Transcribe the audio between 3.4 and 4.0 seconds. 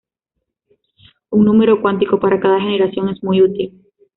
útil.